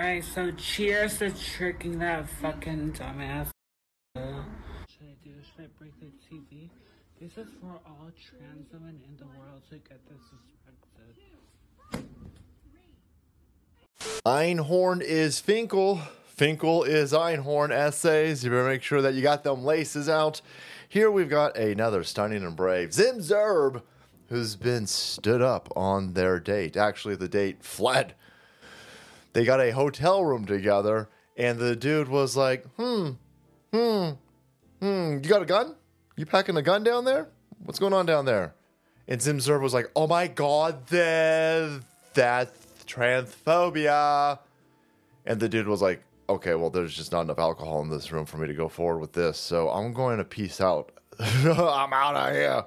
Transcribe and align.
Alright, 0.00 0.24
so 0.24 0.50
cheers 0.52 1.18
to 1.18 1.30
tricking 1.30 1.98
that 1.98 2.26
fucking 2.26 2.92
dumbass. 2.92 3.50
Should 4.16 4.22
I 4.22 5.14
do? 5.22 5.32
Should 5.42 5.64
I 5.64 5.68
break 5.78 5.92
the 6.00 6.06
TV? 6.06 6.70
This 7.20 7.36
is 7.36 7.52
for 7.60 7.78
all 7.86 8.10
trans 8.18 8.72
women 8.72 8.98
in 9.06 9.16
the 9.18 9.26
world 9.38 9.60
to 9.68 9.76
get 9.76 10.00
this 10.08 10.22
disrespected. 11.92 12.06
Einhorn 14.24 15.02
is 15.02 15.38
Finkel. 15.38 16.00
Finkel 16.24 16.82
is 16.84 17.12
Einhorn 17.12 17.70
essays. 17.70 18.42
You 18.42 18.48
better 18.48 18.64
make 18.64 18.82
sure 18.82 19.02
that 19.02 19.12
you 19.12 19.20
got 19.20 19.44
them 19.44 19.66
laces 19.66 20.08
out. 20.08 20.40
Here 20.88 21.10
we've 21.10 21.28
got 21.28 21.58
another 21.58 22.04
stunning 22.04 22.42
and 22.42 22.56
brave 22.56 22.94
Zim 22.94 23.18
Zerb, 23.18 23.82
who's 24.30 24.56
been 24.56 24.86
stood 24.86 25.42
up 25.42 25.70
on 25.76 26.14
their 26.14 26.40
date. 26.40 26.78
Actually, 26.78 27.16
the 27.16 27.28
date 27.28 27.62
fled. 27.62 28.14
They 29.32 29.44
got 29.44 29.60
a 29.60 29.70
hotel 29.70 30.24
room 30.24 30.44
together, 30.44 31.08
and 31.36 31.58
the 31.58 31.76
dude 31.76 32.08
was 32.08 32.36
like, 32.36 32.66
hmm, 32.76 33.10
hmm, 33.72 34.10
hmm, 34.80 35.12
you 35.14 35.28
got 35.28 35.42
a 35.42 35.46
gun? 35.46 35.76
You 36.16 36.26
packing 36.26 36.56
a 36.56 36.62
gun 36.62 36.82
down 36.82 37.04
there? 37.04 37.28
What's 37.64 37.78
going 37.78 37.92
on 37.92 38.06
down 38.06 38.24
there? 38.24 38.54
And 39.06 39.22
Zim 39.22 39.38
Zerb 39.38 39.60
was 39.60 39.74
like, 39.74 39.90
oh 39.94 40.06
my 40.06 40.26
god, 40.26 40.86
that, 40.88 41.82
that's 42.14 42.84
transphobia. 42.84 44.38
And 45.26 45.38
the 45.38 45.48
dude 45.48 45.68
was 45.68 45.82
like, 45.82 46.02
okay, 46.28 46.54
well, 46.54 46.70
there's 46.70 46.94
just 46.94 47.12
not 47.12 47.22
enough 47.22 47.38
alcohol 47.38 47.82
in 47.82 47.90
this 47.90 48.10
room 48.12 48.24
for 48.24 48.38
me 48.38 48.46
to 48.46 48.54
go 48.54 48.68
forward 48.68 49.00
with 49.00 49.12
this. 49.12 49.38
So 49.38 49.68
I'm 49.70 49.92
going 49.92 50.18
to 50.18 50.24
peace 50.24 50.60
out. 50.60 50.92
I'm 51.20 51.92
out 51.92 52.16
of 52.16 52.34
here. 52.34 52.64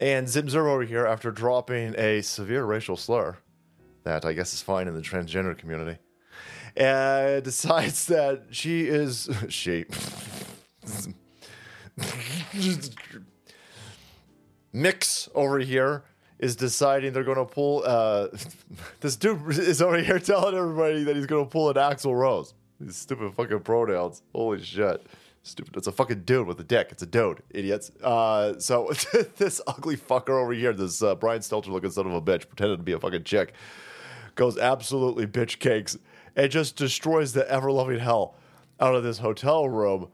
And 0.00 0.28
Zim 0.28 0.48
Zerb 0.48 0.66
over 0.66 0.82
here, 0.82 1.06
after 1.06 1.30
dropping 1.30 1.94
a 1.96 2.20
severe 2.20 2.64
racial 2.64 2.96
slur 2.96 3.38
that 4.04 4.24
I 4.24 4.32
guess 4.32 4.54
is 4.54 4.62
fine 4.62 4.88
in 4.88 4.94
the 4.94 5.02
transgender 5.02 5.56
community, 5.56 5.98
uh, 6.78 7.40
decides 7.40 8.06
that 8.06 8.44
she 8.50 8.86
is. 8.86 9.28
She. 9.48 9.86
Mix 14.72 15.28
over 15.34 15.60
here 15.60 16.02
is 16.38 16.56
deciding 16.56 17.12
they're 17.12 17.22
going 17.24 17.38
to 17.38 17.44
pull. 17.44 17.82
Uh, 17.86 18.28
this 19.00 19.16
dude 19.16 19.40
is 19.50 19.80
over 19.80 19.98
here 19.98 20.18
telling 20.18 20.56
everybody 20.56 21.04
that 21.04 21.14
he's 21.14 21.26
going 21.26 21.44
to 21.44 21.50
pull 21.50 21.70
an 21.70 21.76
Axl 21.76 22.14
Rose. 22.14 22.54
These 22.80 22.96
stupid 22.96 23.34
fucking 23.34 23.60
pronouns. 23.60 24.22
Holy 24.34 24.60
shit. 24.62 25.06
Stupid. 25.46 25.76
It's 25.76 25.86
a 25.86 25.92
fucking 25.92 26.22
dude 26.22 26.46
with 26.46 26.58
a 26.58 26.64
dick. 26.64 26.88
It's 26.90 27.02
a 27.02 27.06
dude, 27.06 27.42
idiots. 27.50 27.92
Uh, 28.02 28.58
so 28.58 28.90
this 29.36 29.60
ugly 29.66 29.94
fucker 29.94 30.30
over 30.30 30.54
here, 30.54 30.72
this 30.72 31.02
uh, 31.02 31.14
Brian 31.14 31.40
Stelter 31.40 31.68
looking 31.68 31.90
son 31.90 32.06
of 32.06 32.14
a 32.14 32.22
bitch, 32.22 32.48
pretending 32.48 32.78
to 32.78 32.82
be 32.82 32.92
a 32.92 32.98
fucking 32.98 33.24
chick, 33.24 33.52
goes 34.36 34.56
absolutely 34.56 35.26
bitch 35.26 35.58
cakes 35.58 35.98
and 36.34 36.50
just 36.50 36.76
destroys 36.76 37.34
the 37.34 37.48
ever 37.50 37.70
loving 37.70 37.98
hell 37.98 38.34
out 38.80 38.94
of 38.94 39.04
this 39.04 39.18
hotel 39.18 39.68
room 39.68 40.08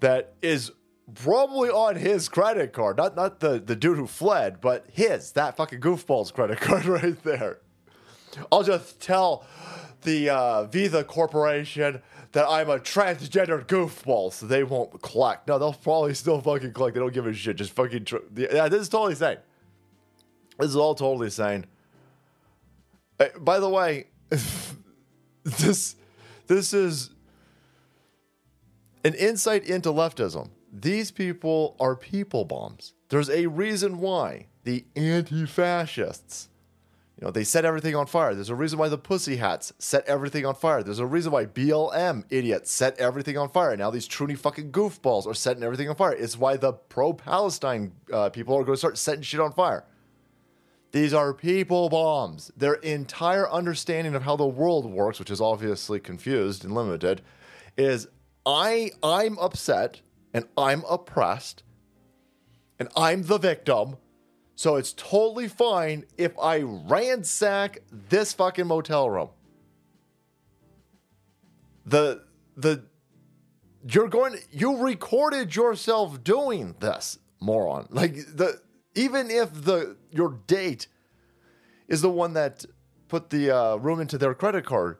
that 0.00 0.34
is 0.42 0.70
probably 1.14 1.70
on 1.70 1.96
his 1.96 2.28
credit 2.28 2.74
card. 2.74 2.98
Not 2.98 3.16
not 3.16 3.40
the, 3.40 3.60
the 3.60 3.74
dude 3.74 3.96
who 3.96 4.06
fled, 4.06 4.60
but 4.60 4.84
his, 4.92 5.32
that 5.32 5.56
fucking 5.56 5.80
goofball's 5.80 6.32
credit 6.32 6.60
card 6.60 6.84
right 6.84 7.20
there. 7.24 7.60
I'll 8.52 8.62
just 8.62 9.00
tell 9.00 9.46
the 10.02 10.30
uh, 10.30 10.64
Visa 10.64 11.04
Corporation 11.04 12.02
that 12.32 12.46
I'm 12.48 12.70
a 12.70 12.78
transgender 12.78 13.64
goofball, 13.64 14.32
so 14.32 14.46
they 14.46 14.62
won't 14.62 15.02
collect. 15.02 15.48
No, 15.48 15.58
they'll 15.58 15.72
probably 15.72 16.14
still 16.14 16.40
fucking 16.40 16.72
collect. 16.72 16.94
They 16.94 17.00
don't 17.00 17.12
give 17.12 17.26
a 17.26 17.32
shit. 17.32 17.56
Just 17.56 17.72
fucking. 17.72 18.04
Tr- 18.04 18.16
yeah, 18.36 18.68
this 18.68 18.82
is 18.82 18.88
totally 18.88 19.14
sane. 19.14 19.38
This 20.58 20.70
is 20.70 20.76
all 20.76 20.94
totally 20.94 21.30
sane. 21.30 21.66
By 23.38 23.58
the 23.58 23.68
way, 23.68 24.06
this 25.44 25.96
this 26.46 26.72
is 26.72 27.10
an 29.04 29.14
insight 29.14 29.64
into 29.64 29.90
leftism. 29.90 30.50
These 30.72 31.10
people 31.10 31.76
are 31.80 31.96
people 31.96 32.44
bombs. 32.44 32.94
There's 33.08 33.30
a 33.30 33.46
reason 33.46 33.98
why 33.98 34.46
the 34.64 34.84
anti-fascists 34.94 36.48
you 37.20 37.26
know, 37.26 37.30
they 37.30 37.44
set 37.44 37.66
everything 37.66 37.94
on 37.94 38.06
fire. 38.06 38.34
There's 38.34 38.48
a 38.48 38.54
reason 38.54 38.78
why 38.78 38.88
the 38.88 38.96
pussy 38.96 39.36
hats 39.36 39.74
set 39.78 40.06
everything 40.06 40.46
on 40.46 40.54
fire. 40.54 40.82
There's 40.82 41.00
a 41.00 41.06
reason 41.06 41.32
why 41.32 41.44
BLM 41.44 42.24
idiots 42.30 42.72
set 42.72 42.98
everything 42.98 43.36
on 43.36 43.50
fire. 43.50 43.76
Now 43.76 43.90
these 43.90 44.06
truly 44.06 44.34
fucking 44.34 44.72
goofballs 44.72 45.26
are 45.26 45.34
setting 45.34 45.62
everything 45.62 45.90
on 45.90 45.96
fire. 45.96 46.14
It's 46.14 46.38
why 46.38 46.56
the 46.56 46.72
pro-Palestine 46.72 47.92
uh, 48.10 48.30
people 48.30 48.56
are 48.56 48.64
going 48.64 48.72
to 48.72 48.78
start 48.78 48.96
setting 48.96 49.20
shit 49.20 49.38
on 49.38 49.52
fire. 49.52 49.84
These 50.92 51.12
are 51.12 51.34
people 51.34 51.90
bombs. 51.90 52.52
Their 52.56 52.74
entire 52.74 53.48
understanding 53.50 54.14
of 54.14 54.22
how 54.22 54.36
the 54.36 54.46
world 54.46 54.90
works, 54.90 55.18
which 55.18 55.30
is 55.30 55.42
obviously 55.42 56.00
confused 56.00 56.64
and 56.64 56.74
limited, 56.74 57.20
is 57.76 58.08
I 58.46 58.92
I'm 59.02 59.38
upset 59.38 60.00
and 60.32 60.46
I'm 60.56 60.84
oppressed 60.88 61.64
and 62.78 62.88
I'm 62.96 63.24
the 63.24 63.36
victim 63.36 63.98
so 64.60 64.76
it's 64.76 64.92
totally 64.92 65.48
fine 65.48 66.04
if 66.18 66.38
I 66.38 66.60
ransack 66.60 67.78
this 67.90 68.34
fucking 68.34 68.66
motel 68.66 69.08
room. 69.08 69.30
The 71.86 72.24
the 72.58 72.84
you're 73.88 74.08
going 74.08 74.36
you 74.50 74.76
recorded 74.76 75.56
yourself 75.56 76.22
doing 76.22 76.74
this, 76.78 77.18
moron. 77.40 77.86
Like 77.88 78.16
the 78.16 78.60
even 78.94 79.30
if 79.30 79.64
the 79.64 79.96
your 80.10 80.38
date 80.46 80.88
is 81.88 82.02
the 82.02 82.10
one 82.10 82.34
that 82.34 82.66
put 83.08 83.30
the 83.30 83.50
uh, 83.50 83.76
room 83.76 83.98
into 83.98 84.18
their 84.18 84.34
credit 84.34 84.66
card, 84.66 84.98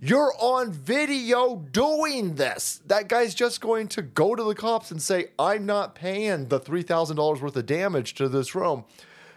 you're 0.00 0.32
on 0.38 0.70
video 0.70 1.56
doing 1.56 2.36
this. 2.36 2.80
That 2.86 3.08
guy's 3.08 3.34
just 3.34 3.60
going 3.60 3.88
to 3.88 4.02
go 4.02 4.36
to 4.36 4.44
the 4.44 4.54
cops 4.54 4.90
and 4.90 5.02
say, 5.02 5.28
I'm 5.38 5.66
not 5.66 5.94
paying 5.94 6.48
the 6.48 6.60
$3,000 6.60 7.40
worth 7.40 7.56
of 7.56 7.66
damage 7.66 8.14
to 8.14 8.28
this 8.28 8.54
room 8.54 8.84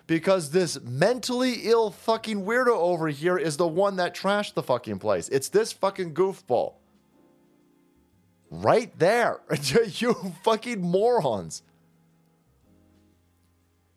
because 0.06 0.52
this 0.52 0.80
mentally 0.82 1.62
ill 1.64 1.90
fucking 1.90 2.44
weirdo 2.44 2.76
over 2.76 3.08
here 3.08 3.38
is 3.38 3.58
the 3.58 3.68
one 3.68 3.96
that 3.96 4.16
trashed 4.16 4.54
the 4.54 4.64
fucking 4.64 5.00
place. 5.00 5.30
It's 5.30 5.50
this 5.50 5.72
fucking 5.72 6.14
goofball. 6.14 6.74
Right 8.52 8.92
there. 9.00 9.40
you 9.96 10.14
fucking 10.44 10.82
morons. 10.82 11.64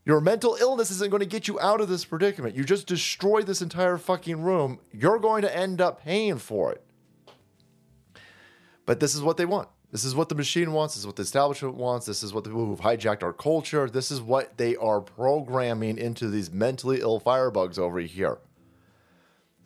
Your 0.06 0.20
mental 0.20 0.56
illness 0.60 0.90
isn't 0.90 1.10
going 1.10 1.20
to 1.20 1.26
get 1.26 1.48
you 1.48 1.58
out 1.60 1.80
of 1.80 1.88
this 1.88 2.04
predicament. 2.04 2.54
You 2.54 2.64
just 2.64 2.86
destroyed 2.86 3.46
this 3.46 3.62
entire 3.62 3.96
fucking 3.96 4.42
room. 4.42 4.78
You're 4.92 5.18
going 5.18 5.42
to 5.42 5.56
end 5.56 5.80
up 5.80 6.02
paying 6.02 6.38
for 6.38 6.72
it. 6.72 6.82
But 8.84 9.00
this 9.00 9.14
is 9.14 9.22
what 9.22 9.38
they 9.38 9.46
want. 9.46 9.68
This 9.90 10.04
is 10.04 10.14
what 10.14 10.28
the 10.28 10.34
machine 10.34 10.72
wants. 10.72 10.94
This 10.94 11.02
is 11.02 11.06
what 11.06 11.16
the 11.16 11.22
establishment 11.22 11.76
wants. 11.76 12.04
This 12.04 12.22
is 12.22 12.34
what 12.34 12.44
the 12.44 12.50
people 12.50 12.66
who've 12.66 12.80
hijacked 12.80 13.22
our 13.22 13.32
culture. 13.32 13.88
This 13.88 14.10
is 14.10 14.20
what 14.20 14.58
they 14.58 14.76
are 14.76 15.00
programming 15.00 15.96
into 15.96 16.28
these 16.28 16.50
mentally 16.50 17.00
ill 17.00 17.20
firebugs 17.20 17.78
over 17.78 18.00
here. 18.00 18.38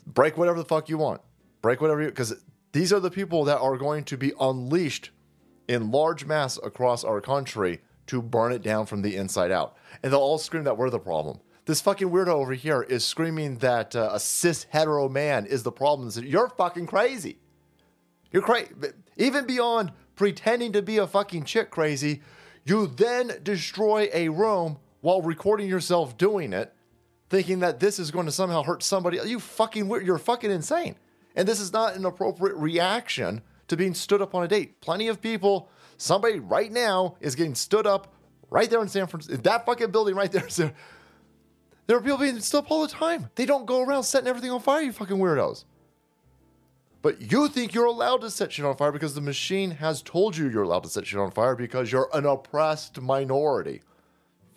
Break 0.07 0.37
whatever 0.37 0.59
the 0.59 0.69
fuck 0.69 0.89
you 0.89 0.99
want. 0.99 1.21
Break 1.63 1.81
whatever 1.81 2.03
you 2.03 2.09
because 2.09 2.35
these 2.73 2.93
are 2.93 3.01
the 3.01 3.11
people 3.11 3.45
that 3.45 3.59
are 3.59 3.77
going 3.77 4.05
to 4.05 4.17
be 4.17 4.33
unleashed 4.39 5.11
in 5.67 5.91
large 5.91 6.25
mass 6.25 6.59
across 6.63 7.05
our 7.05 7.21
country 7.21 7.81
to 8.09 8.21
burn 8.21 8.53
it 8.53 8.63
down 8.63 8.87
from 8.87 9.03
the 9.03 9.17
inside 9.17 9.51
out. 9.51 9.77
And 10.03 10.13
they'll 10.13 10.21
all 10.21 10.39
scream 10.39 10.65
that 10.65 10.77
we're 10.77 10.91
the 10.91 10.99
problem. 10.99 11.41
This 11.65 11.81
fucking 11.81 12.09
weirdo 12.09 12.29
over 12.29 12.55
here 12.55 12.83
is 12.83 13.05
screaming 13.05 13.59
that 13.59 13.95
uh, 13.95 14.11
a 14.13 14.21
cis 14.21 14.67
hetero 14.71 15.09
man 15.09 15.47
is 15.47 15.63
the 15.63 15.73
problem. 15.73 16.11
You're 16.25 16.49
fucking 16.49 16.87
crazy. 16.87 17.39
You're 18.33 18.43
crazy. 18.43 18.71
Even 19.17 19.47
beyond 19.47 19.93
pretending 20.17 20.73
to 20.73 20.83
be 20.83 20.97
a 20.97 21.07
fucking 21.07 21.45
chick 21.45 21.71
crazy, 21.71 22.23
you 22.65 22.87
then 22.87 23.33
destroy 23.43 24.09
a 24.13 24.31
room 24.31 24.79
while 25.01 25.23
recording 25.23 25.69
yourself 25.69 26.17
doing 26.17 26.53
it, 26.53 26.73
thinking 27.29 27.61
that 27.61 27.81
this 27.81 27.99
is 27.99 28.11
going 28.11 28.27
to 28.27 28.33
somehow 28.33 28.63
hurt 28.63 28.83
somebody. 28.83 29.19
You 29.25 29.39
fucking 29.39 29.89
weird. 29.89 30.07
You're 30.07 30.19
fucking 30.19 30.51
insane. 30.51 30.97
And 31.37 31.47
this 31.47 31.61
is 31.61 31.73
not 31.73 31.95
an 31.97 32.05
appropriate 32.05 32.57
reaction 32.57 33.43
to 33.69 33.77
being 33.77 33.95
stood 33.95 34.23
up 34.23 34.35
on 34.35 34.43
a 34.43 34.49
date. 34.49 34.81
Plenty 34.81 35.09
of 35.09 35.21
people 35.21 35.69
Somebody 35.99 36.39
right 36.39 36.73
now 36.73 37.17
is 37.21 37.35
getting 37.35 37.55
stood 37.55 37.87
up 37.87 38.15
right 38.51 38.71
there 38.71 38.81
in 38.81 38.89
San 38.89 39.07
Francisco, 39.07 39.37
that 39.43 39.67
fucking 39.67 39.91
building 39.91 40.15
right 40.15 40.33
there. 40.33 40.49
So 40.49 40.71
There 41.89 41.97
are 41.97 42.01
people 42.03 42.19
being 42.19 42.39
stood 42.41 42.59
up 42.59 42.71
all 42.71 42.83
the 42.83 42.93
time. 42.93 43.31
They 43.35 43.47
don't 43.47 43.65
go 43.65 43.83
around 43.83 44.03
setting 44.03 44.29
everything 44.29 44.51
on 44.51 44.61
fire, 44.61 44.83
you 44.83 44.93
fucking 44.93 45.17
weirdos. 45.17 45.65
But 47.01 47.33
you 47.33 47.49
think 47.49 47.73
you're 47.73 47.87
allowed 47.87 48.21
to 48.21 48.31
set 48.31 48.53
shit 48.53 48.65
on 48.65 48.77
fire 48.77 48.93
because 48.93 49.15
the 49.15 49.23
machine 49.23 49.71
has 49.73 50.03
told 50.03 50.37
you 50.37 50.51
you're 50.51 50.65
allowed 50.65 50.83
to 50.83 50.91
set 50.91 51.07
shit 51.07 51.19
on 51.19 51.31
fire 51.31 51.57
because 51.57 51.91
you're 51.91 52.11
an 52.13 52.27
oppressed 52.27 53.01
minority. 53.01 53.81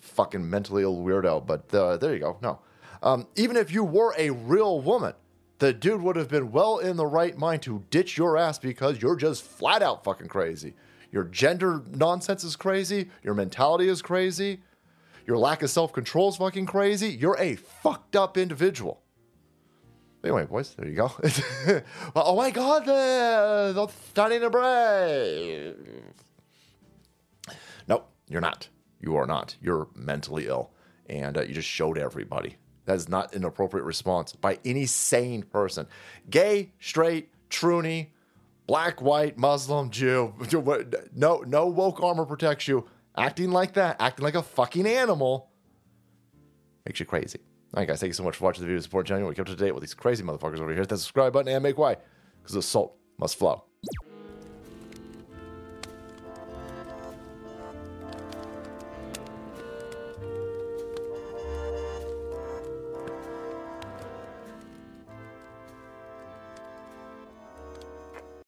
Fucking 0.01 0.49
mentally 0.49 0.83
ill 0.83 0.97
weirdo. 0.97 1.45
But 1.45 1.73
uh, 1.73 1.97
there 1.97 2.13
you 2.13 2.19
go. 2.19 2.38
No. 2.41 2.59
Um, 3.01 3.27
even 3.38 3.55
if 3.55 3.71
you 3.71 3.83
were 3.85 4.13
a 4.17 4.31
real 4.31 4.81
woman, 4.81 5.13
the 5.59 5.71
dude 5.71 6.01
would 6.01 6.17
have 6.17 6.27
been 6.27 6.51
well 6.51 6.79
in 6.79 6.97
the 6.97 7.05
right 7.05 7.38
mind 7.38 7.61
to 7.61 7.85
ditch 7.91 8.17
your 8.17 8.38
ass 8.38 8.59
because 8.59 9.01
you're 9.01 9.15
just 9.15 9.43
flat 9.43 9.81
out 9.81 10.03
fucking 10.03 10.27
crazy. 10.27 10.73
Your 11.12 11.25
gender 11.25 11.84
nonsense 11.92 12.44
is 12.44 12.56
crazy. 12.56 13.10
Your 13.24 13.34
mentality 13.34 13.90
is 13.90 14.02
crazy. 14.02 14.62
Your 15.28 15.38
lack 15.38 15.62
of 15.62 15.69
self 15.69 15.94
control 15.94 16.30
is 16.30 16.38
fucking 16.38 16.66
crazy. 16.66 17.10
You're 17.10 17.38
a 17.40 17.56
fucked 17.56 18.16
up 18.16 18.38
individual. 18.38 19.02
Anyway, 20.24 20.46
boys, 20.46 20.75
there 20.75 20.88
you 20.88 20.96
go. 20.96 21.12
oh 22.16 22.36
my 22.36 22.52
god, 22.52 22.86
the, 22.86 23.74
the 23.74 24.40
to 24.40 24.50
break. 24.50 25.75
Nope, 27.88 28.08
you're 28.30 28.42
not. 28.42 28.69
You 29.00 29.16
are 29.16 29.25
not. 29.25 29.56
You're 29.62 29.88
mentally 29.96 30.46
ill. 30.48 30.72
And 31.10 31.38
uh, 31.38 31.42
you 31.42 31.54
just 31.54 31.68
showed 31.68 31.98
everybody. 31.98 32.58
That 32.86 32.96
is 32.96 33.10
not 33.10 33.34
an 33.36 33.44
appropriate 33.44 33.84
response 33.84 34.34
by 34.34 34.60
any 34.63 34.86
sane 34.86 35.44
person. 35.44 35.88
Gay, 36.30 36.72
straight, 36.80 37.30
truny, 37.50 38.08
black, 38.71 39.01
white, 39.01 39.38
Muslim, 39.38 39.89
Jew. 39.89 40.33
No, 41.13 41.44
no 41.45 41.68
woke 41.68 42.01
armor 42.01 42.25
protects 42.25 42.69
you. 42.69 42.88
Acting 43.18 43.51
like 43.51 43.73
that, 43.73 43.97
acting 44.00 44.23
like 44.23 44.35
a 44.35 44.41
fucking 44.41 44.88
animal, 44.88 45.51
makes 46.85 46.97
you 47.01 47.06
crazy. 47.06 47.39
All 47.73 47.81
right, 47.81 47.88
guys, 47.89 48.00
thank 48.00 48.12
you 48.12 48.13
so 48.13 48.23
much 48.23 48.38
for 48.38 48.45
watching 48.45 48.62
the 48.62 48.68
video. 48.68 48.81
Support 48.81 49.07
channel. 49.07 49.27
We 49.27 49.35
kept 49.35 49.50
up 49.50 49.57
to 49.57 49.62
date 49.62 49.73
with 49.73 49.81
these 49.81 49.94
crazy 49.94 50.23
motherfuckers 50.23 50.62
over 50.62 50.69
here. 50.69 50.79
Hit 50.79 50.88
that 50.88 51.00
subscribe 51.00 51.33
button 51.33 51.53
and 51.53 51.62
make 51.62 51.77
way, 51.77 51.97
because 52.41 52.53
the 52.53 52.62
salt 52.62 52.95
must 53.18 53.38
flow. 53.38 53.65